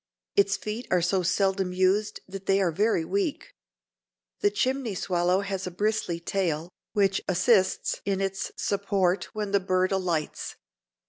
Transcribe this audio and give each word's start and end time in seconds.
Its 0.35 0.57
feet 0.57 0.87
are 0.89 0.99
so 1.03 1.21
seldom 1.21 1.71
used 1.73 2.21
that 2.27 2.47
they 2.47 2.59
are 2.59 2.71
very 2.71 3.05
weak. 3.05 3.53
The 4.39 4.49
chimney 4.49 4.95
swallow 4.95 5.41
has 5.41 5.67
a 5.67 5.69
bristly 5.69 6.19
tail, 6.19 6.69
which 6.93 7.21
assists 7.27 8.01
in 8.03 8.19
its 8.19 8.51
support 8.57 9.25
when 9.35 9.51
the 9.51 9.59
bird 9.59 9.91
alights. 9.91 10.55